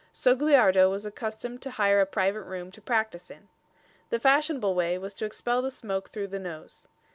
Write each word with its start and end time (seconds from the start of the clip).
Sogliardo 0.11 0.89
was 0.89 1.05
accustomed 1.05 1.61
to 1.61 1.69
hire 1.69 2.01
a 2.01 2.07
private 2.07 2.41
room 2.41 2.71
to 2.71 2.81
practise 2.81 3.29
in. 3.29 3.49
The 4.09 4.17
fashionable 4.19 4.73
way 4.73 4.97
was 4.97 5.13
to 5.13 5.25
expel 5.25 5.61
the 5.61 5.69
smoke 5.69 6.09
through 6.09 6.29
the 6.29 6.39
nose. 6.39 6.87